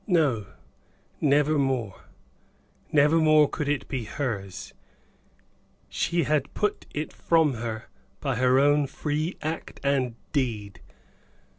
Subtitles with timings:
[0.07, 0.47] No,
[1.21, 2.05] never more,
[2.91, 4.73] never more could it be hers;
[5.89, 7.85] she had put it from her
[8.19, 10.81] by her own free act and deed.